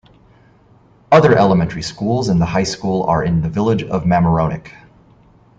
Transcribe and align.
Other 1.11 1.35
elementary 1.35 1.83
schools 1.83 2.27
and 2.27 2.41
the 2.41 2.47
high 2.47 2.63
school 2.63 3.03
are 3.03 3.23
in 3.23 3.43
the 3.43 3.49
Village 3.49 3.83
of 3.83 4.01
Mamaroneck. 4.03 4.71